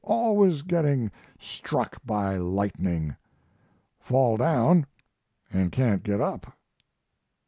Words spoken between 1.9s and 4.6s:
by lightning. Fall